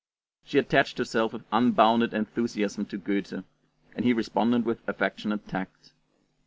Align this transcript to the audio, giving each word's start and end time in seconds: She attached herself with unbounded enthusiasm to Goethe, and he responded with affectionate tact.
She 0.43 0.57
attached 0.57 0.97
herself 0.97 1.31
with 1.31 1.43
unbounded 1.51 2.11
enthusiasm 2.11 2.85
to 2.85 2.97
Goethe, 2.97 3.43
and 3.95 4.03
he 4.03 4.13
responded 4.13 4.65
with 4.65 4.81
affectionate 4.87 5.47
tact. 5.47 5.93